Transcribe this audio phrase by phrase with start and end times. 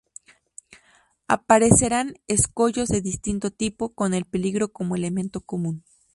[1.27, 5.83] Aparecerán escollos de distinto tipo, con el peligro como elemento común.